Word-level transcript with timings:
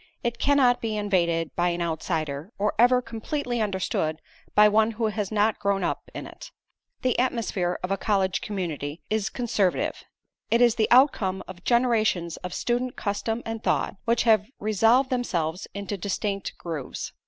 It 0.23 0.39
cannot 0.39 0.81
be 0.81 0.97
invaded 0.97 1.55
by 1.55 1.69
an 1.69 1.81
outsider, 1.83 2.51
or 2.57 2.73
ever 2.79 3.03
completely 3.03 3.61
understood 3.61 4.19
by 4.55 4.67
one 4.67 4.93
who 4.93 5.05
has 5.09 5.31
not 5.31 5.59
grown 5.59 5.83
up 5.83 6.09
in 6.15 6.25
it. 6.25 6.49
The 7.03 7.19
atmosphere 7.19 7.77
of 7.83 7.91
a 7.91 7.97
college 7.99 8.41
community 8.41 9.03
is 9.11 9.29
conservative. 9.29 10.03
It 10.49 10.59
is 10.59 10.73
the 10.73 10.89
outcome 10.89 11.43
of 11.47 11.63
generations 11.63 12.37
of 12.37 12.51
student 12.55 12.95
custom 12.95 13.43
and 13.45 13.61
thought, 13.63 13.97
which 14.05 14.23
have 14.23 14.47
resolved 14.57 15.11
themselves 15.11 15.67
into 15.75 15.97
distinct 15.99 16.57
grooves. 16.57 17.13